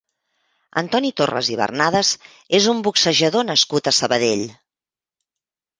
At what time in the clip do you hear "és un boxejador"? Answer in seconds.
2.61-3.47